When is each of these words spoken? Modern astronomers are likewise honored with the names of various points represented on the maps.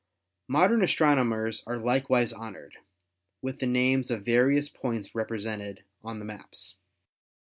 Modern 0.47 0.81
astronomers 0.81 1.61
are 1.67 1.77
likewise 1.77 2.33
honored 2.33 2.75
with 3.43 3.59
the 3.59 3.67
names 3.67 4.09
of 4.09 4.25
various 4.25 4.67
points 4.67 5.13
represented 5.13 5.83
on 6.03 6.17
the 6.17 6.25
maps. 6.25 6.77